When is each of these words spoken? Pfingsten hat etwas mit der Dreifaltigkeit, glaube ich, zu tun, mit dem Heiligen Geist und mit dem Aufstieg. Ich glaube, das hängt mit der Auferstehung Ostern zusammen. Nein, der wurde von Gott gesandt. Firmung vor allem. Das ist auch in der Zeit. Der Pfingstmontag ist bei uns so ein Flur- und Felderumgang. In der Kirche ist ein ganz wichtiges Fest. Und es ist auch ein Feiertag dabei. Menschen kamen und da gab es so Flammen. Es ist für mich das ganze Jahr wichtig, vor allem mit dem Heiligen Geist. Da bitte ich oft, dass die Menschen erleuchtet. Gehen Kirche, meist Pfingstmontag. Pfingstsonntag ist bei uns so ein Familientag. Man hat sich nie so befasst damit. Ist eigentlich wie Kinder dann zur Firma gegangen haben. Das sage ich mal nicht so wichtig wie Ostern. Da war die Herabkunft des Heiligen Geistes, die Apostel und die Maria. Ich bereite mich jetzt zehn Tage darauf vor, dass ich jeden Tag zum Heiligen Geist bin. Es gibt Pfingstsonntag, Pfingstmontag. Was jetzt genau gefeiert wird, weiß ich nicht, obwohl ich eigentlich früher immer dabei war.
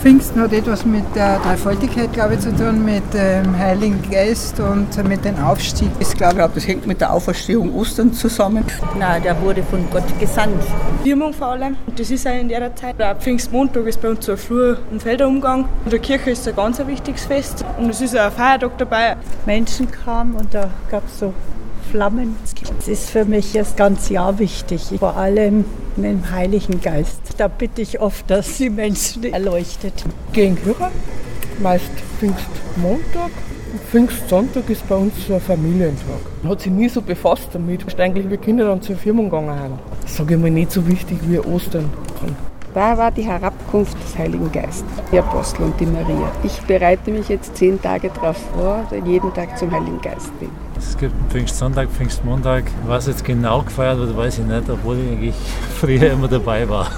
Pfingsten 0.00 0.40
hat 0.40 0.54
etwas 0.54 0.86
mit 0.86 1.04
der 1.14 1.38
Dreifaltigkeit, 1.40 2.10
glaube 2.14 2.32
ich, 2.32 2.40
zu 2.40 2.56
tun, 2.56 2.86
mit 2.86 3.02
dem 3.12 3.58
Heiligen 3.58 4.00
Geist 4.10 4.58
und 4.58 4.96
mit 5.06 5.26
dem 5.26 5.38
Aufstieg. 5.44 5.90
Ich 5.98 6.14
glaube, 6.14 6.48
das 6.54 6.66
hängt 6.66 6.86
mit 6.86 7.02
der 7.02 7.12
Auferstehung 7.12 7.74
Ostern 7.74 8.10
zusammen. 8.14 8.64
Nein, 8.98 9.22
der 9.22 9.38
wurde 9.42 9.62
von 9.62 9.86
Gott 9.90 10.18
gesandt. 10.18 10.64
Firmung 11.02 11.34
vor 11.34 11.48
allem. 11.48 11.76
Das 11.96 12.10
ist 12.10 12.26
auch 12.26 12.32
in 12.32 12.48
der 12.48 12.74
Zeit. 12.74 12.98
Der 12.98 13.14
Pfingstmontag 13.14 13.84
ist 13.86 14.00
bei 14.00 14.08
uns 14.08 14.24
so 14.24 14.32
ein 14.32 14.38
Flur- 14.38 14.78
und 14.90 15.02
Felderumgang. 15.02 15.68
In 15.84 15.90
der 15.90 15.98
Kirche 15.98 16.30
ist 16.30 16.48
ein 16.48 16.56
ganz 16.56 16.78
wichtiges 16.86 17.26
Fest. 17.26 17.62
Und 17.78 17.90
es 17.90 18.00
ist 18.00 18.18
auch 18.18 18.24
ein 18.24 18.32
Feiertag 18.32 18.78
dabei. 18.78 19.16
Menschen 19.44 19.90
kamen 19.90 20.34
und 20.34 20.54
da 20.54 20.70
gab 20.90 21.04
es 21.04 21.18
so 21.18 21.34
Flammen. 21.90 22.36
Es 22.78 22.88
ist 22.88 23.10
für 23.10 23.24
mich 23.24 23.52
das 23.52 23.76
ganze 23.76 24.14
Jahr 24.14 24.38
wichtig, 24.38 24.82
vor 24.98 25.16
allem 25.16 25.64
mit 25.96 26.06
dem 26.06 26.30
Heiligen 26.30 26.80
Geist. 26.80 27.20
Da 27.36 27.48
bitte 27.48 27.82
ich 27.82 28.00
oft, 28.00 28.30
dass 28.30 28.56
die 28.58 28.70
Menschen 28.70 29.24
erleuchtet. 29.24 30.04
Gehen 30.32 30.56
Kirche, 30.62 30.90
meist 31.60 31.90
Pfingstmontag. 32.18 33.30
Pfingstsonntag 33.90 34.68
ist 34.68 34.88
bei 34.88 34.96
uns 34.96 35.12
so 35.26 35.34
ein 35.34 35.40
Familientag. 35.40 36.20
Man 36.42 36.52
hat 36.52 36.60
sich 36.60 36.72
nie 36.72 36.88
so 36.88 37.02
befasst 37.02 37.48
damit. 37.52 37.84
Ist 37.84 38.00
eigentlich 38.00 38.28
wie 38.28 38.36
Kinder 38.36 38.66
dann 38.66 38.82
zur 38.82 38.96
Firma 38.96 39.22
gegangen 39.22 39.50
haben. 39.50 39.78
Das 40.02 40.16
sage 40.16 40.34
ich 40.34 40.40
mal 40.40 40.50
nicht 40.50 40.72
so 40.72 40.86
wichtig 40.88 41.18
wie 41.28 41.38
Ostern. 41.38 41.90
Da 42.72 42.96
war 42.96 43.10
die 43.10 43.22
Herabkunft 43.22 44.00
des 44.00 44.16
Heiligen 44.16 44.50
Geistes, 44.52 44.84
die 45.10 45.18
Apostel 45.18 45.64
und 45.64 45.80
die 45.80 45.86
Maria. 45.86 46.30
Ich 46.44 46.60
bereite 46.62 47.10
mich 47.10 47.28
jetzt 47.28 47.56
zehn 47.56 47.82
Tage 47.82 48.10
darauf 48.10 48.36
vor, 48.54 48.84
dass 48.88 48.98
ich 49.00 49.04
jeden 49.06 49.34
Tag 49.34 49.58
zum 49.58 49.72
Heiligen 49.72 50.00
Geist 50.00 50.38
bin. 50.38 50.50
Es 50.78 50.96
gibt 50.96 51.12
Pfingstsonntag, 51.30 51.88
Pfingstmontag. 51.88 52.64
Was 52.86 53.08
jetzt 53.08 53.24
genau 53.24 53.62
gefeiert 53.62 53.98
wird, 53.98 54.16
weiß 54.16 54.38
ich 54.38 54.44
nicht, 54.44 54.70
obwohl 54.70 54.98
ich 54.98 55.10
eigentlich 55.10 55.34
früher 55.80 56.12
immer 56.12 56.28
dabei 56.28 56.68
war. 56.68 56.90